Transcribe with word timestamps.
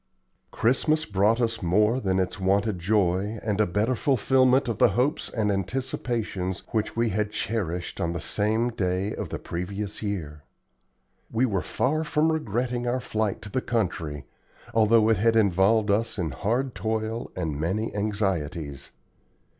Christmas 0.49 1.05
brought 1.05 1.39
us 1.39 1.61
more 1.61 1.99
than 1.99 2.17
its 2.17 2.39
wonted 2.39 2.79
joy, 2.79 3.37
and 3.43 3.61
a 3.61 3.67
better 3.67 3.93
fulfilment 3.93 4.67
of 4.67 4.79
the 4.79 4.87
hopes 4.97 5.29
and 5.29 5.51
anticipations 5.51 6.63
which 6.71 6.95
we 6.95 7.09
had 7.09 7.29
cherished 7.29 8.01
on 8.01 8.11
the 8.11 8.19
same 8.19 8.71
day 8.71 9.13
of 9.13 9.29
the 9.29 9.37
previous 9.37 10.01
year. 10.01 10.41
We 11.31 11.45
were 11.45 11.61
far 11.61 12.03
from 12.03 12.31
regretting 12.31 12.87
our 12.87 12.99
flight 12.99 13.43
to 13.43 13.49
the 13.51 13.61
country, 13.61 14.25
although 14.73 15.07
it 15.07 15.17
had 15.17 15.35
involved 15.35 15.91
us 15.91 16.17
in 16.17 16.31
hard 16.31 16.73
toil 16.73 17.29
and 17.35 17.59
many 17.59 17.93
anxieties. 17.95 18.89